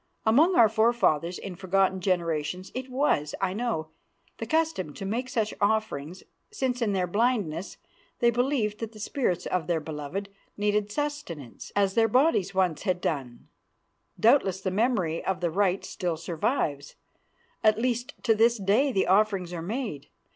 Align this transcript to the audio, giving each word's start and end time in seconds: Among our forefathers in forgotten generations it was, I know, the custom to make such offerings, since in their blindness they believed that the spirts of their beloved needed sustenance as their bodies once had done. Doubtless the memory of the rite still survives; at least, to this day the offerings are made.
Among 0.25 0.55
our 0.55 0.67
forefathers 0.67 1.37
in 1.37 1.55
forgotten 1.55 2.01
generations 2.01 2.71
it 2.73 2.89
was, 2.89 3.35
I 3.39 3.53
know, 3.53 3.89
the 4.39 4.47
custom 4.47 4.95
to 4.95 5.05
make 5.05 5.29
such 5.29 5.53
offerings, 5.61 6.23
since 6.49 6.81
in 6.81 6.93
their 6.93 7.05
blindness 7.05 7.77
they 8.17 8.31
believed 8.31 8.79
that 8.79 8.93
the 8.93 8.99
spirts 8.99 9.45
of 9.45 9.67
their 9.67 9.79
beloved 9.79 10.29
needed 10.57 10.91
sustenance 10.91 11.71
as 11.75 11.93
their 11.93 12.07
bodies 12.07 12.55
once 12.55 12.81
had 12.81 12.99
done. 12.99 13.47
Doubtless 14.19 14.59
the 14.59 14.71
memory 14.71 15.23
of 15.23 15.39
the 15.39 15.51
rite 15.51 15.85
still 15.85 16.17
survives; 16.17 16.95
at 17.63 17.77
least, 17.77 18.15
to 18.23 18.33
this 18.33 18.57
day 18.57 18.91
the 18.91 19.05
offerings 19.05 19.53
are 19.53 19.61
made. 19.61 20.07